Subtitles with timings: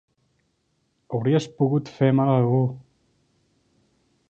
[1.17, 2.65] Hauries pogut fer mal a algú!